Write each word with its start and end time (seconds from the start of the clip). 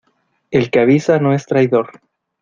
El 0.49 0.71
que 0.71 0.79
avisa 0.79 1.19
no 1.19 1.31
es 1.31 1.45
traidor. 1.45 1.91